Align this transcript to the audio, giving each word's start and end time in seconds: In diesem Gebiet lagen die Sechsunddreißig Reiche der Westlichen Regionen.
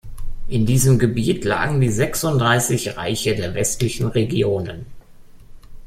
In 0.47 0.65
diesem 0.65 0.97
Gebiet 0.97 1.45
lagen 1.45 1.79
die 1.79 1.91
Sechsunddreißig 1.91 2.97
Reiche 2.97 3.35
der 3.35 3.53
Westlichen 3.53 4.07
Regionen. 4.07 4.87